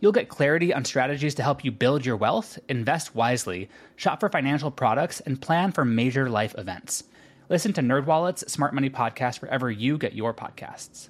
[0.00, 4.28] You'll get clarity on strategies to help you build your wealth, invest wisely, shop for
[4.28, 7.04] financial products, and plan for major life events.
[7.48, 11.08] Listen to NerdWallet's Smart Money Podcast wherever you get your podcasts.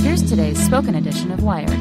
[0.00, 1.78] Here's today's spoken edition of Wired.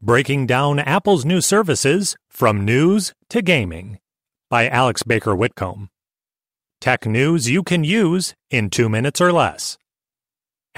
[0.00, 3.98] Breaking down Apple's new services from news to gaming
[4.48, 5.88] by Alex Baker Whitcomb.
[6.80, 9.76] Tech news you can use in two minutes or less.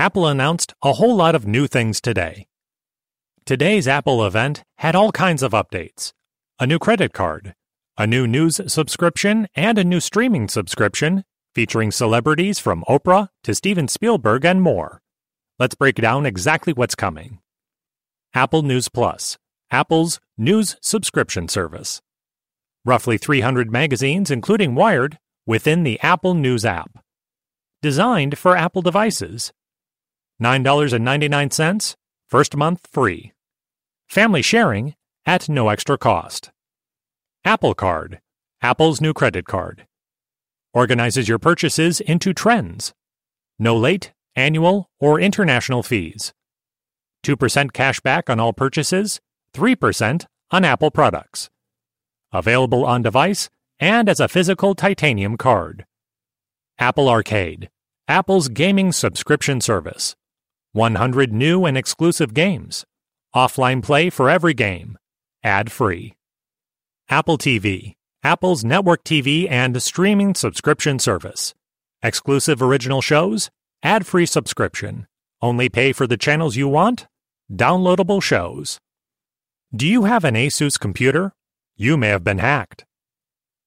[0.00, 2.46] Apple announced a whole lot of new things today.
[3.44, 6.14] Today's Apple event had all kinds of updates
[6.58, 7.54] a new credit card,
[7.98, 11.22] a new news subscription, and a new streaming subscription
[11.54, 15.02] featuring celebrities from Oprah to Steven Spielberg and more.
[15.58, 17.40] Let's break down exactly what's coming.
[18.32, 19.36] Apple News Plus,
[19.70, 22.00] Apple's news subscription service.
[22.86, 27.04] Roughly 300 magazines, including Wired, within the Apple News app.
[27.82, 29.52] Designed for Apple devices.
[30.40, 31.96] $9.99,
[32.28, 33.32] first month free.
[34.08, 34.94] Family sharing
[35.26, 36.50] at no extra cost.
[37.44, 38.20] Apple Card,
[38.62, 39.86] Apple's new credit card
[40.72, 42.92] organizes your purchases into trends.
[43.58, 46.32] No late, annual, or international fees.
[47.24, 49.20] 2% cash back on all purchases,
[49.54, 51.50] 3% on Apple products.
[52.32, 55.84] Available on device and as a physical titanium card.
[56.78, 57.68] Apple Arcade,
[58.08, 60.14] Apple's gaming subscription service.
[60.72, 62.84] 100 new and exclusive games.
[63.34, 64.96] Offline play for every game.
[65.42, 66.14] Ad free.
[67.08, 71.54] Apple TV, Apple's network TV and streaming subscription service.
[72.02, 73.50] Exclusive original shows,
[73.82, 75.08] ad free subscription.
[75.42, 77.08] Only pay for the channels you want,
[77.52, 78.78] downloadable shows.
[79.74, 81.32] Do you have an Asus computer?
[81.76, 82.84] You may have been hacked.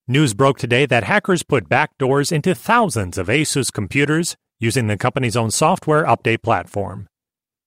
[0.07, 5.35] News broke today that hackers put backdoors into thousands of Asus computers using the company's
[5.35, 7.07] own software update platform,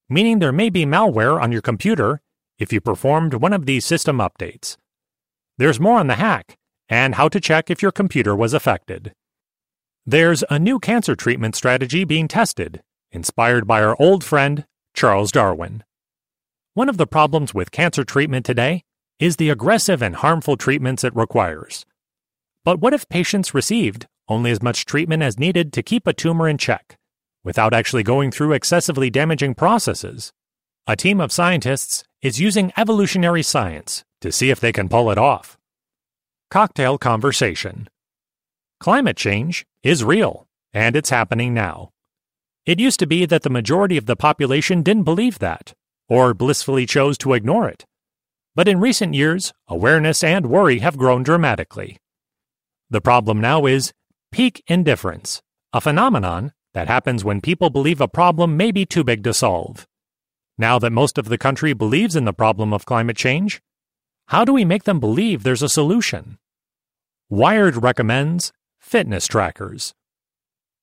[0.08, 2.20] meaning there may be malware on your computer
[2.58, 4.76] if you performed one of these system updates.
[5.58, 6.56] There's more on the hack
[6.88, 9.12] and how to check if your computer was affected.
[10.04, 14.64] There's a new cancer treatment strategy being tested, inspired by our old friend,
[14.94, 15.82] Charles Darwin.
[16.74, 18.84] One of the problems with cancer treatment today
[19.18, 21.84] is the aggressive and harmful treatments it requires.
[22.64, 26.48] But what if patients received only as much treatment as needed to keep a tumor
[26.48, 26.98] in check,
[27.44, 30.32] without actually going through excessively damaging processes?
[30.86, 35.18] A team of scientists is using evolutionary science to see if they can pull it
[35.18, 35.58] off.
[36.50, 37.88] Cocktail Conversation
[38.78, 41.90] Climate change is real, and it's happening now.
[42.66, 45.74] It used to be that the majority of the population didn't believe that,
[46.08, 47.84] or blissfully chose to ignore it.
[48.54, 51.98] But in recent years, awareness and worry have grown dramatically.
[52.90, 53.92] The problem now is
[54.36, 55.40] peak indifference,
[55.72, 59.86] a phenomenon that happens when people believe a problem may be too big to solve.
[60.58, 63.62] Now that most of the country believes in the problem of climate change,
[64.26, 66.36] how do we make them believe there's a solution?
[67.30, 69.94] Wired recommends fitness trackers.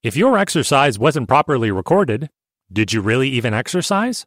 [0.02, 2.32] If your exercise wasn't properly recorded,
[2.72, 4.26] did you really even exercise?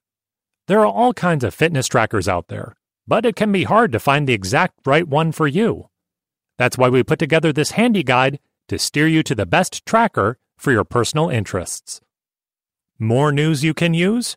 [0.68, 2.76] There are all kinds of fitness trackers out there,
[3.08, 5.88] but it can be hard to find the exact right one for you.
[6.58, 10.38] That's why we put together this handy guide to steer you to the best tracker
[10.56, 12.00] for your personal interests.
[12.98, 14.36] More news you can use?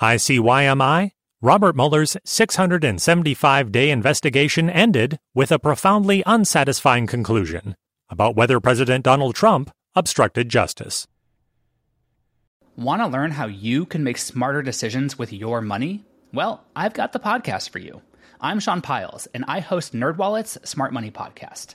[0.00, 1.12] ICYMI
[1.42, 7.76] Robert Mueller's 675 day investigation ended with a profoundly unsatisfying conclusion
[8.10, 11.06] about whether President Donald Trump obstructed justice.
[12.76, 16.04] Want to learn how you can make smarter decisions with your money?
[16.32, 18.02] Well, I've got the podcast for you.
[18.42, 21.74] I'm Sean Pyles, and I host NerdWallet's Smart Money Podcast.